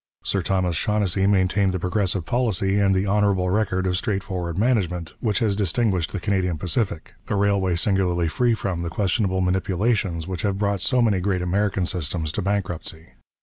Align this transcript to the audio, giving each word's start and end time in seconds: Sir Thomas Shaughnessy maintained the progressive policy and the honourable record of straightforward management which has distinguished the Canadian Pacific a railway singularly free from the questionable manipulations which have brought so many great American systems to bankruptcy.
Sir 0.23 0.41
Thomas 0.41 0.75
Shaughnessy 0.75 1.27
maintained 1.27 1.73
the 1.73 1.79
progressive 1.79 2.25
policy 2.25 2.79
and 2.79 2.95
the 2.95 3.05
honourable 3.05 3.51
record 3.51 3.85
of 3.85 3.95
straightforward 3.95 4.57
management 4.57 5.13
which 5.19 5.37
has 5.41 5.55
distinguished 5.55 6.11
the 6.11 6.19
Canadian 6.19 6.57
Pacific 6.57 7.13
a 7.27 7.35
railway 7.35 7.75
singularly 7.75 8.27
free 8.27 8.55
from 8.55 8.81
the 8.81 8.89
questionable 8.89 9.41
manipulations 9.41 10.27
which 10.27 10.41
have 10.41 10.57
brought 10.57 10.81
so 10.81 11.03
many 11.03 11.19
great 11.19 11.43
American 11.43 11.85
systems 11.85 12.31
to 12.31 12.41
bankruptcy. 12.41 13.09